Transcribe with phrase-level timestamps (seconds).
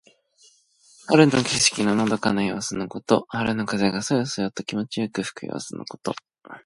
[1.05, 3.25] 春の景色ののどかな様子のこと。
[3.29, 6.15] 春の風がそよそよと気持ちよく吹く様子のこと。